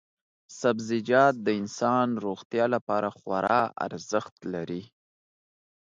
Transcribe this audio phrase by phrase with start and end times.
[0.59, 4.83] سبزیجات د انسان روغتیا لپاره خورا ارزښت لري.